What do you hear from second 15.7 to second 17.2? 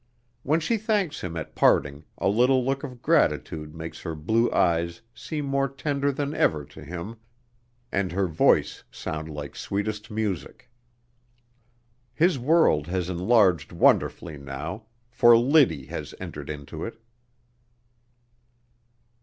has entered into it.